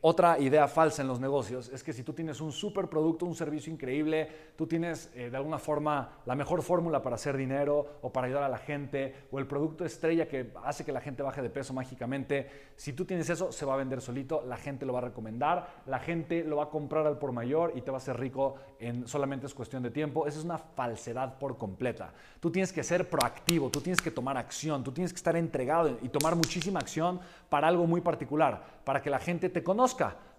otra 0.00 0.38
idea 0.38 0.68
falsa 0.68 1.02
en 1.02 1.08
los 1.08 1.18
negocios 1.18 1.68
es 1.70 1.82
que 1.82 1.92
si 1.92 2.04
tú 2.04 2.12
tienes 2.12 2.40
un 2.40 2.52
super 2.52 2.86
producto, 2.86 3.26
un 3.26 3.34
servicio 3.34 3.72
increíble, 3.72 4.28
tú 4.56 4.64
tienes 4.64 5.10
eh, 5.14 5.28
de 5.28 5.36
alguna 5.36 5.58
forma 5.58 6.20
la 6.24 6.36
mejor 6.36 6.62
fórmula 6.62 7.02
para 7.02 7.16
hacer 7.16 7.36
dinero 7.36 7.98
o 8.02 8.12
para 8.12 8.28
ayudar 8.28 8.44
a 8.44 8.48
la 8.48 8.58
gente, 8.58 9.26
o 9.32 9.40
el 9.40 9.48
producto 9.48 9.84
estrella 9.84 10.28
que 10.28 10.52
hace 10.62 10.84
que 10.84 10.92
la 10.92 11.00
gente 11.00 11.24
baje 11.24 11.42
de 11.42 11.50
peso 11.50 11.74
mágicamente, 11.74 12.48
si 12.76 12.92
tú 12.92 13.04
tienes 13.04 13.28
eso, 13.28 13.50
se 13.50 13.66
va 13.66 13.74
a 13.74 13.76
vender 13.76 14.00
solito, 14.00 14.44
la 14.46 14.56
gente 14.56 14.86
lo 14.86 14.92
va 14.92 15.00
a 15.00 15.02
recomendar, 15.02 15.82
la 15.86 15.98
gente 15.98 16.44
lo 16.44 16.58
va 16.58 16.64
a 16.64 16.70
comprar 16.70 17.04
al 17.04 17.18
por 17.18 17.32
mayor 17.32 17.72
y 17.74 17.80
te 17.80 17.90
va 17.90 17.96
a 17.96 17.98
hacer 17.98 18.20
rico 18.20 18.54
en 18.78 19.08
solamente 19.08 19.46
es 19.46 19.54
cuestión 19.54 19.82
de 19.82 19.90
tiempo. 19.90 20.28
Esa 20.28 20.38
es 20.38 20.44
una 20.44 20.58
falsedad 20.58 21.38
por 21.38 21.56
completa. 21.56 22.12
Tú 22.38 22.52
tienes 22.52 22.72
que 22.72 22.84
ser 22.84 23.10
proactivo, 23.10 23.68
tú 23.68 23.80
tienes 23.80 24.00
que 24.00 24.12
tomar 24.12 24.36
acción, 24.36 24.84
tú 24.84 24.92
tienes 24.92 25.12
que 25.12 25.16
estar 25.16 25.34
entregado 25.34 25.98
y 26.02 26.08
tomar 26.08 26.36
muchísima 26.36 26.78
acción 26.78 27.18
para 27.48 27.66
algo 27.66 27.86
muy 27.86 28.00
particular, 28.00 28.62
para 28.84 29.02
que 29.02 29.10
la 29.10 29.18
gente 29.18 29.48
te 29.48 29.64
conozca 29.64 29.87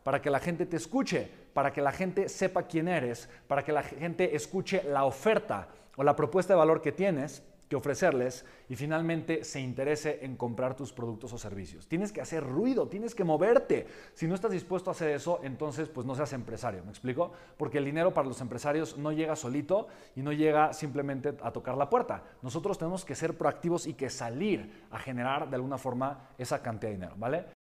para 0.04 0.22
que 0.22 0.30
la 0.30 0.40
gente 0.40 0.66
te 0.66 0.78
escuche, 0.78 1.30
para 1.54 1.74
que 1.74 1.82
la 1.82 1.92
gente 1.92 2.30
sepa 2.30 2.64
quién 2.64 2.88
eres, 2.88 3.30
para 3.48 3.64
que 3.64 3.71
la 3.71 3.84
gente 3.84 4.36
escuche 4.36 4.84
la 4.84 5.06
oferta 5.06 5.68
o 5.96 6.04
la 6.04 6.16
propuesta 6.16 6.54
de 6.54 6.60
valor 6.60 6.82
que 6.82 6.92
tienes 6.92 7.44
que 7.70 7.76
ofrecerles 7.76 8.46
y 8.68 8.76
finalmente 8.76 9.43
se 9.43 9.60
interese 9.60 10.26
en 10.26 10.36
comprar 10.36 10.76
tus 10.76 10.92
productos 10.92 11.32
o 11.34 11.38
servicios. 11.38 11.88
Tienes 11.88 12.12
que 12.12 12.20
hacer 12.20 12.43
ruido, 12.43 12.88
tienes 12.88 13.14
que 13.14 13.24
moverte. 13.24 13.86
Si 14.16 14.28
no 14.28 14.34
estás 14.34 14.52
dispuesto 14.52 14.90
a 14.90 14.93
hacer 14.93 15.12
eso, 15.12 15.40
entonces 15.43 15.88
pues 15.88 16.07
no 16.07 16.16
seas 16.16 16.34
empresario, 16.34 16.84
¿me 16.84 16.90
explico? 16.90 17.32
Porque 17.57 17.78
el 17.78 17.86
dinero 17.86 18.12
para 18.12 18.28
los 18.28 18.42
empresarios 18.42 18.98
no 18.98 19.12
llega 19.12 19.36
solito 19.36 19.88
y 20.16 20.24
no 20.24 20.32
llega 20.34 20.74
simplemente 20.74 21.36
a 21.43 21.52
tocar 21.52 21.78
la 21.78 21.90
puerta. 21.90 22.24
Nosotros 22.42 22.79
tenemos 22.79 23.06
que 23.06 23.14
ser 23.14 23.38
proactivos 23.38 23.86
y 23.86 23.93
que 23.93 24.10
salir 24.10 24.88
a 24.90 24.98
generar 24.98 25.48
de 25.48 25.56
alguna 25.56 25.78
forma 25.78 26.29
esa 26.40 26.64
cantidad 26.64 26.90
de 26.90 26.96
dinero, 26.96 27.16
¿vale? 27.18 27.59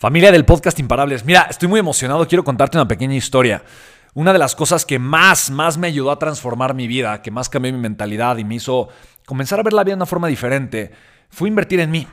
Familia 0.00 0.32
del 0.32 0.46
podcast 0.46 0.78
Imparables, 0.78 1.26
mira, 1.26 1.46
estoy 1.50 1.68
muy 1.68 1.78
emocionado, 1.78 2.26
quiero 2.26 2.42
contarte 2.42 2.78
una 2.78 2.88
pequeña 2.88 3.16
historia. 3.16 3.62
Una 4.14 4.32
de 4.32 4.38
las 4.38 4.56
cosas 4.56 4.86
que 4.86 4.98
más, 4.98 5.50
más 5.50 5.76
me 5.76 5.88
ayudó 5.88 6.10
a 6.10 6.18
transformar 6.18 6.72
mi 6.72 6.86
vida, 6.86 7.20
que 7.20 7.30
más 7.30 7.50
cambió 7.50 7.70
mi 7.70 7.78
mentalidad 7.78 8.38
y 8.38 8.44
me 8.44 8.54
hizo 8.54 8.88
comenzar 9.26 9.60
a 9.60 9.62
ver 9.62 9.74
la 9.74 9.84
vida 9.84 9.92
de 9.92 9.98
una 9.98 10.06
forma 10.06 10.28
diferente, 10.28 10.90
fue 11.28 11.48
invertir 11.48 11.80
en 11.80 11.90
mí. 11.90 12.08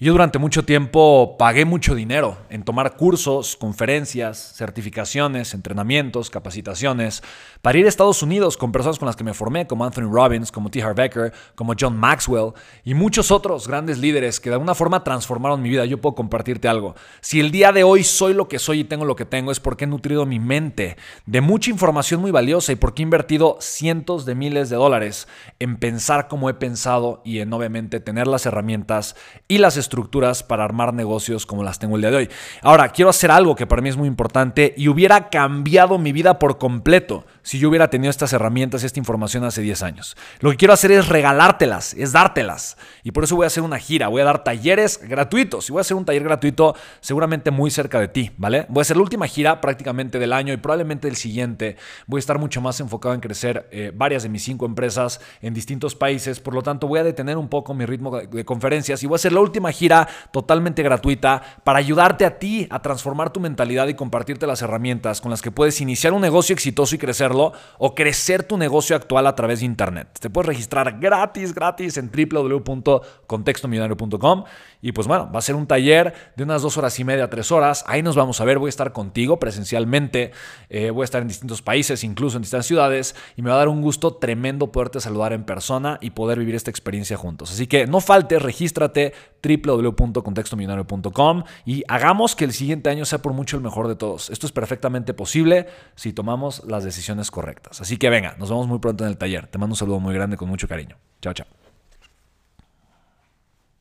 Yo 0.00 0.12
durante 0.12 0.38
mucho 0.38 0.64
tiempo 0.64 1.36
pagué 1.38 1.64
mucho 1.64 1.94
dinero 1.94 2.36
en 2.50 2.64
tomar 2.64 2.96
cursos, 2.96 3.56
conferencias, 3.56 4.54
certificaciones, 4.56 5.54
entrenamientos, 5.54 6.28
capacitaciones, 6.28 7.22
para 7.60 7.78
ir 7.78 7.86
a 7.86 7.88
Estados 7.88 8.22
Unidos 8.22 8.56
con 8.56 8.72
personas 8.72 8.98
con 8.98 9.06
las 9.06 9.14
que 9.16 9.22
me 9.22 9.34
formé, 9.34 9.66
como 9.66 9.84
Anthony 9.84 10.10
Robbins, 10.10 10.50
como 10.50 10.70
T. 10.70 10.82
Harv 10.82 10.96
Becker, 10.96 11.32
como 11.54 11.74
John 11.78 11.96
Maxwell 11.96 12.52
y 12.84 12.94
muchos 12.94 13.30
otros 13.30 13.68
grandes 13.68 13.98
líderes 13.98 14.40
que 14.40 14.50
de 14.50 14.54
alguna 14.54 14.74
forma 14.74 15.04
transformaron 15.04 15.62
mi 15.62 15.68
vida. 15.68 15.84
Yo 15.84 16.00
puedo 16.00 16.16
compartirte 16.16 16.68
algo. 16.68 16.96
Si 17.20 17.38
el 17.38 17.50
día 17.52 17.70
de 17.70 17.84
hoy 17.84 18.02
soy 18.02 18.34
lo 18.34 18.48
que 18.48 18.58
soy 18.58 18.80
y 18.80 18.84
tengo 18.84 19.04
lo 19.04 19.14
que 19.14 19.24
tengo, 19.24 19.52
es 19.52 19.60
porque 19.60 19.84
he 19.84 19.86
nutrido 19.86 20.26
mi 20.26 20.40
mente 20.40 20.96
de 21.26 21.40
mucha 21.40 21.70
información 21.70 22.20
muy 22.20 22.30
valiosa 22.30 22.72
y 22.72 22.76
porque 22.76 23.02
he 23.02 23.04
invertido 23.04 23.58
cientos 23.60 24.26
de 24.26 24.34
miles 24.34 24.70
de 24.70 24.76
dólares 24.76 25.28
en 25.58 25.76
pensar 25.76 26.28
como 26.28 26.50
he 26.50 26.54
pensado 26.54 27.22
y 27.24 27.38
en 27.38 27.52
obviamente 27.52 28.00
tener 28.00 28.26
las 28.26 28.46
herramientas 28.46 29.16
y 29.48 29.58
las 29.58 29.76
estructuras 29.82 30.42
para 30.42 30.64
armar 30.64 30.94
negocios 30.94 31.46
como 31.46 31.62
las 31.62 31.78
tengo 31.78 31.96
el 31.96 32.02
día 32.02 32.10
de 32.10 32.16
hoy. 32.16 32.30
Ahora, 32.62 32.88
quiero 32.88 33.10
hacer 33.10 33.30
algo 33.30 33.54
que 33.54 33.66
para 33.66 33.82
mí 33.82 33.88
es 33.88 33.96
muy 33.96 34.08
importante 34.08 34.74
y 34.76 34.88
hubiera 34.88 35.28
cambiado 35.28 35.98
mi 35.98 36.12
vida 36.12 36.38
por 36.38 36.58
completo 36.58 37.24
si 37.42 37.58
yo 37.58 37.68
hubiera 37.68 37.90
tenido 37.90 38.10
estas 38.10 38.32
herramientas 38.32 38.84
esta 38.84 38.98
información 38.98 39.44
hace 39.44 39.62
10 39.62 39.82
años. 39.82 40.16
Lo 40.40 40.50
que 40.50 40.56
quiero 40.56 40.74
hacer 40.74 40.92
es 40.92 41.08
regalártelas, 41.08 41.94
es 41.94 42.12
dártelas. 42.12 42.76
Y 43.02 43.12
por 43.12 43.24
eso 43.24 43.36
voy 43.36 43.44
a 43.44 43.48
hacer 43.48 43.62
una 43.62 43.78
gira, 43.78 44.08
voy 44.08 44.22
a 44.22 44.24
dar 44.24 44.44
talleres 44.44 45.00
gratuitos. 45.02 45.68
Y 45.68 45.72
voy 45.72 45.80
a 45.80 45.82
hacer 45.82 45.96
un 45.96 46.04
taller 46.04 46.24
gratuito 46.24 46.74
seguramente 47.00 47.50
muy 47.50 47.70
cerca 47.70 48.00
de 48.00 48.08
ti, 48.08 48.30
¿vale? 48.36 48.66
Voy 48.68 48.80
a 48.80 48.82
hacer 48.82 48.96
la 48.96 49.02
última 49.02 49.26
gira 49.26 49.60
prácticamente 49.60 50.18
del 50.18 50.32
año 50.32 50.52
y 50.52 50.56
probablemente 50.56 51.08
el 51.08 51.16
siguiente. 51.16 51.76
Voy 52.06 52.18
a 52.18 52.20
estar 52.20 52.38
mucho 52.38 52.60
más 52.60 52.80
enfocado 52.80 53.14
en 53.14 53.20
crecer 53.20 53.68
eh, 53.72 53.92
varias 53.94 54.22
de 54.22 54.28
mis 54.28 54.42
cinco 54.42 54.66
empresas 54.66 55.20
en 55.40 55.54
distintos 55.54 55.94
países. 55.94 56.40
Por 56.40 56.54
lo 56.54 56.62
tanto, 56.62 56.86
voy 56.86 57.00
a 57.00 57.04
detener 57.04 57.36
un 57.36 57.48
poco 57.48 57.74
mi 57.74 57.86
ritmo 57.86 58.18
de 58.18 58.44
conferencias 58.44 59.02
y 59.02 59.06
voy 59.06 59.14
a 59.14 59.16
hacer 59.16 59.32
la 59.32 59.40
última 59.40 59.72
gira 59.72 60.08
totalmente 60.30 60.82
gratuita 60.82 61.42
para 61.64 61.78
ayudarte 61.78 62.24
a 62.24 62.38
ti 62.38 62.66
a 62.70 62.80
transformar 62.80 63.30
tu 63.30 63.40
mentalidad 63.40 63.88
y 63.88 63.94
compartirte 63.94 64.46
las 64.46 64.62
herramientas 64.62 65.20
con 65.20 65.30
las 65.30 65.42
que 65.42 65.50
puedes 65.50 65.80
iniciar 65.80 66.12
un 66.12 66.22
negocio 66.22 66.52
exitoso 66.52 66.94
y 66.94 66.98
o 67.36 67.94
crecer 67.94 68.44
tu 68.44 68.56
negocio 68.56 68.96
actual 68.96 69.26
a 69.26 69.34
través 69.34 69.60
de 69.60 69.66
Internet. 69.66 70.08
Te 70.20 70.30
puedes 70.30 70.46
registrar 70.46 70.98
gratis, 70.98 71.54
gratis 71.54 71.96
en 71.96 72.10
www.contextomillonario.com 72.10 74.44
y 74.80 74.92
pues 74.92 75.06
bueno, 75.06 75.30
va 75.32 75.38
a 75.38 75.42
ser 75.42 75.54
un 75.54 75.66
taller 75.66 76.14
de 76.36 76.44
unas 76.44 76.62
dos 76.62 76.76
horas 76.76 76.98
y 76.98 77.04
media, 77.04 77.30
tres 77.30 77.52
horas. 77.52 77.84
Ahí 77.86 78.02
nos 78.02 78.16
vamos 78.16 78.40
a 78.40 78.44
ver, 78.44 78.58
voy 78.58 78.68
a 78.68 78.70
estar 78.70 78.92
contigo 78.92 79.38
presencialmente, 79.38 80.32
eh, 80.68 80.90
voy 80.90 81.02
a 81.02 81.04
estar 81.04 81.22
en 81.22 81.28
distintos 81.28 81.62
países, 81.62 82.02
incluso 82.04 82.36
en 82.36 82.42
distintas 82.42 82.66
ciudades 82.66 83.14
y 83.36 83.42
me 83.42 83.50
va 83.50 83.56
a 83.56 83.58
dar 83.58 83.68
un 83.68 83.82
gusto 83.82 84.14
tremendo 84.14 84.72
poderte 84.72 85.00
saludar 85.00 85.32
en 85.32 85.44
persona 85.44 85.98
y 86.00 86.10
poder 86.10 86.38
vivir 86.38 86.54
esta 86.54 86.70
experiencia 86.70 87.16
juntos. 87.16 87.50
Así 87.52 87.66
que 87.66 87.86
no 87.86 88.00
faltes, 88.00 88.42
regístrate 88.42 89.12
www.contextomillonario.com 89.42 91.44
y 91.64 91.82
hagamos 91.88 92.36
que 92.36 92.44
el 92.44 92.52
siguiente 92.52 92.90
año 92.90 93.04
sea 93.04 93.20
por 93.20 93.32
mucho 93.32 93.56
el 93.56 93.62
mejor 93.62 93.88
de 93.88 93.96
todos. 93.96 94.30
Esto 94.30 94.46
es 94.46 94.52
perfectamente 94.52 95.14
posible 95.14 95.66
si 95.94 96.12
tomamos 96.12 96.62
las 96.66 96.84
correctas. 97.30 97.80
Así 97.80 97.96
que 97.96 98.10
venga, 98.10 98.36
nos 98.38 98.50
vemos 98.50 98.66
muy 98.66 98.78
pronto 98.78 99.04
en 99.04 99.10
el 99.10 99.18
taller. 99.18 99.46
Te 99.46 99.58
mando 99.58 99.72
un 99.74 99.76
saludo 99.76 100.00
muy 100.00 100.14
grande 100.14 100.36
con 100.36 100.48
mucho 100.48 100.68
cariño. 100.68 100.96
Chao, 101.20 101.32
chao. 101.32 101.46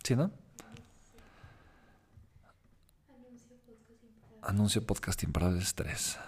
¿Sí, 0.03 0.15
no? 0.15 0.31
Anuncio 4.41 4.85
podcast 4.85 5.21
imparables 5.23 5.75
3. 5.75 6.19